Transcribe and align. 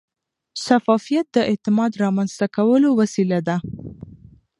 شفافیت 0.63 1.25
د 1.35 1.37
اعتماد 1.51 1.91
رامنځته 2.03 2.45
کولو 2.55 2.89
وسیله 2.99 3.39
ده. 3.47 3.57